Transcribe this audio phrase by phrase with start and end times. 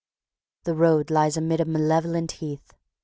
[0.63, 2.73] The road lies amid a malevolent heath.